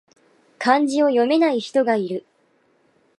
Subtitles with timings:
[0.57, 2.25] 漢字を読めない人がいる